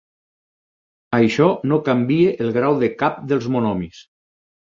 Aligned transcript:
Això 1.17 1.49
no 1.73 1.77
canvia 1.89 2.33
el 2.45 2.51
grau 2.57 2.79
de 2.85 2.91
cap 3.03 3.23
dels 3.33 3.51
monomis. 3.57 4.01